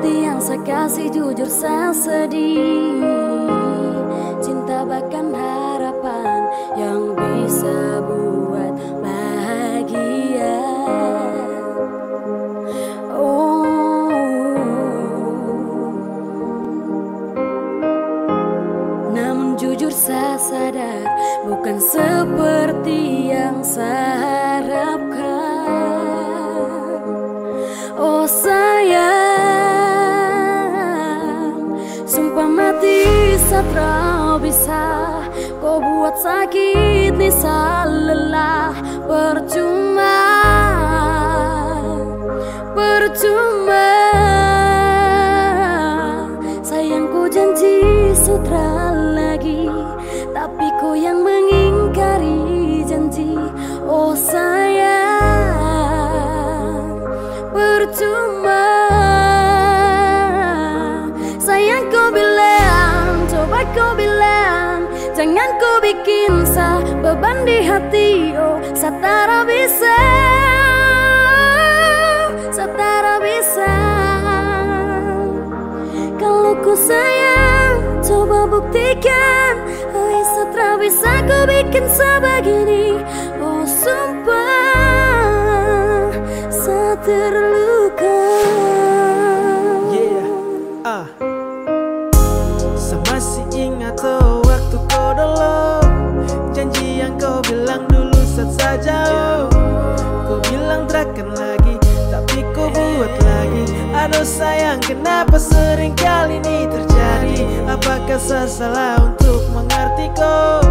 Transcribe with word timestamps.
hati 0.00 0.24
yang 0.24 0.40
saya 0.40 0.64
kasih 0.64 1.12
jujur 1.12 1.44
saya 1.44 1.92
sedih 1.92 3.04
Cinta 4.40 4.80
bahkan 4.88 5.28
harapan 5.28 6.40
yang 6.72 7.12
bisa 7.12 8.00
buat 8.08 8.72
bahagia. 9.04 10.56
Oh. 13.12 14.08
Namun 19.12 19.60
jujur 19.60 19.92
saya 19.92 20.40
sadar 20.40 21.04
bukan 21.44 21.76
seperti 21.76 23.28
yang 23.36 23.60
saya 23.60 24.09
satra 33.70 34.34
bisa 34.42 34.86
Kau 35.62 35.78
buat 35.78 36.18
sakit 36.18 37.14
nisa 37.14 37.86
lelah. 37.86 38.74
Percuma 39.06 40.18
Percuma. 42.74 43.92
Sayang 46.66 47.14
kau 47.14 47.30
janji 47.30 48.10
sutra 48.14 48.90
lagi 49.14 49.70
Tapi 50.34 50.66
kau 50.82 50.94
yang 50.98 51.22
mengingkari 51.22 52.82
janji. 52.86 53.38
Oh 53.86 54.14
sayang 54.14 54.90
percuma 57.50 58.29
Kau 65.60 65.76
bikin 65.84 66.48
sa 66.48 66.80
beban 67.04 67.44
di 67.44 67.60
hati 67.60 68.32
Oh, 68.32 68.56
satara 68.72 69.44
bisa. 69.44 70.00
Satara 72.48 73.20
bisa. 73.20 73.76
Kalau 76.16 76.56
ku 76.64 76.72
sayang, 76.72 78.00
coba 78.00 78.48
buktikan 78.48 79.60
Oh, 79.92 80.24
satara 80.32 80.80
bisa 80.80 81.28
kau 81.28 81.44
bikin 81.44 81.84
sebegini. 81.92 82.96
Oh, 83.44 83.60
sumpah 83.68 84.40
Saya 86.48 86.96
terluka. 87.04 88.24
Yeah, 89.92 90.24
ah. 90.88 91.04
Saya 92.80 92.96
masih 93.12 93.44
ingat 93.52 94.00
tuh 94.00 94.29
kenapa 105.20 105.36
sering 105.36 105.92
kali 106.00 106.40
ini 106.40 106.64
terjadi? 106.64 107.44
Apakah 107.68 108.16
salah 108.48 108.96
untuk 109.04 109.44
mengerti 109.52 110.08
kau 110.16 110.64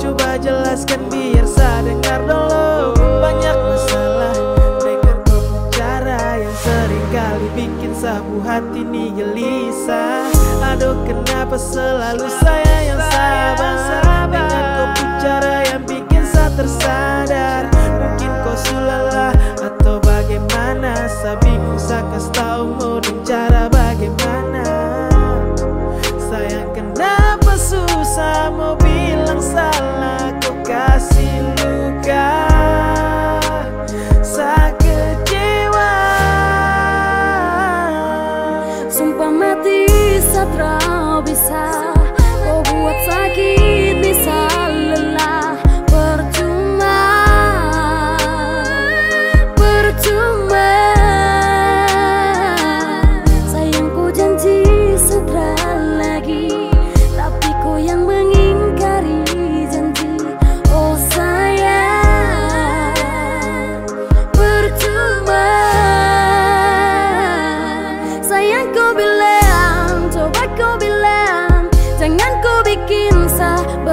Coba 0.00 0.40
jelaskan 0.40 1.04
biar 1.12 1.44
saya 1.44 1.84
dengar 1.92 2.24
dulu. 2.24 2.96
Banyak 3.20 3.56
masalah 3.60 4.32
dengan 4.80 5.20
kau 5.28 5.68
cara 5.68 6.16
yang 6.40 6.56
sering 6.64 7.06
kali 7.12 7.46
bikin 7.52 7.92
sabu 7.92 8.40
hati 8.40 8.88
ini 8.88 9.12
gelisah. 9.12 10.32
Aduh 10.64 10.96
kenapa 11.04 11.60
selalu 11.60 12.24
saya 12.40 12.88
yang 12.88 13.02
sabar? 13.12 14.32
Dengan 14.32 14.64
kau 14.64 14.88
bicara 14.96 15.54
yang 15.68 15.84
bikin 15.84 16.24
saya 16.24 16.48
tersadar. 16.56 17.68
Mungkin 18.00 18.32
kau 18.48 18.56
sulalah 18.56 19.36
atau 19.60 20.00
bagaimana? 20.00 21.04
Saya 21.20 21.36
bingung 21.44 21.76
saya 21.76 22.00
kasih 22.16 22.32
tahu 22.32 22.93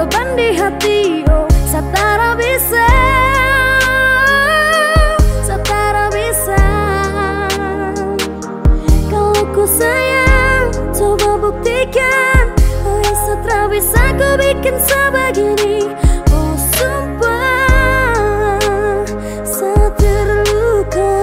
beban 0.02 0.34
di 0.34 0.50
hati 0.58 1.22
Oh, 1.30 1.46
satara 1.70 2.34
bisa 2.34 2.86
Satara 5.46 6.10
bisa. 6.10 6.64
Kalau 9.06 9.46
ku 9.54 9.62
sayang, 9.68 10.74
coba 10.90 11.38
buktikan. 11.38 12.50
Oh, 12.82 12.98
ya 12.98 13.14
satara 13.14 13.70
bisa 13.70 14.02
kau 14.18 14.34
bikin 14.40 14.74
sebegini. 14.80 15.86
Oh, 16.34 16.56
sumpah 16.72 18.58
Saya 19.44 19.86
terluka. 20.00 21.14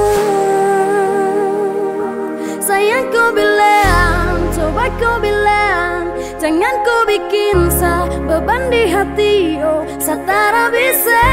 Sayang 2.63 3.11
kau 3.11 3.33
bilang, 3.35 4.39
coba 4.55 4.87
kau 5.01 5.17
bilang. 5.19 6.13
Jangan 6.37 6.75
kau 6.85 7.01
bikin 7.09 7.68
sa 7.79 8.03
beban 8.27 8.67
di 8.67 8.91
hati 8.91 9.55
Oh, 9.63 9.87
satara 9.95 10.67
bisa. 10.67 11.23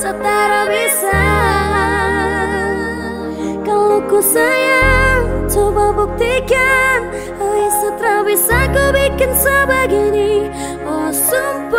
Satara 0.00 0.62
bisa. 0.72 1.20
Kalau 3.60 4.00
ku 4.08 4.18
sayang, 4.24 5.24
coba 5.52 5.92
buktikan 5.92 7.00
Oh, 7.36 7.52
ya 7.52 7.68
satara 7.68 8.20
bisa 8.24 8.58
kau 8.72 8.88
bikin 8.96 9.32
sebegini. 9.36 10.48
Oh, 10.88 11.12
sumpah 11.12 11.69